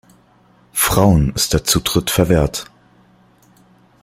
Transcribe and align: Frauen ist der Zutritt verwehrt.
Frauen 0.73 1.31
ist 1.35 1.53
der 1.53 1.63
Zutritt 1.63 2.09
verwehrt. 2.09 2.65